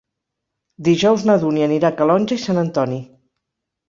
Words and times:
Dijous 0.87 1.25
na 1.29 1.35
Dúnia 1.43 1.67
anirà 1.71 1.91
a 1.93 1.95
Calonge 1.99 2.39
i 2.39 2.43
Sant 2.45 2.63
Antoni. 2.63 2.99